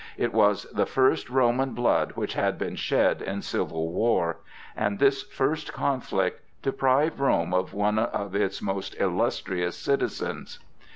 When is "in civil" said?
3.21-3.89